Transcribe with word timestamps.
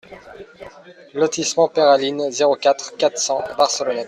Lotissement 1.13 1.67
Peyralines, 1.67 2.31
zéro 2.31 2.55
quatre, 2.55 2.97
quatre 2.97 3.19
cents 3.19 3.43
Barcelonnette 3.55 3.99